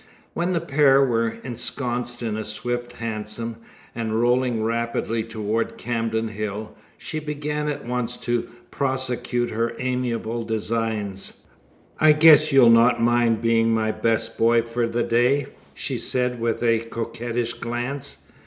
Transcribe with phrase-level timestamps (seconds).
[0.33, 3.57] When the pair were ensconced in a swift hansom,
[3.93, 11.43] and rolling rapidly towards Camden Hill, she began at once to prosecute her amiable designs.
[11.99, 15.45] "I guess you'll not mind being my best boy for the day,"
[15.75, 18.17] she said, with a coquettish glance.